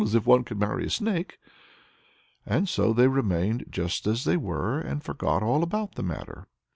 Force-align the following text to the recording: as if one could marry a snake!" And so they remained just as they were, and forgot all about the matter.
as 0.01 0.15
if 0.15 0.25
one 0.25 0.43
could 0.43 0.59
marry 0.59 0.87
a 0.87 0.89
snake!" 0.89 1.37
And 2.43 2.67
so 2.67 2.91
they 2.91 3.05
remained 3.07 3.67
just 3.69 4.07
as 4.07 4.23
they 4.23 4.35
were, 4.35 4.79
and 4.79 5.03
forgot 5.03 5.43
all 5.43 5.61
about 5.61 5.93
the 5.93 6.01
matter. 6.01 6.47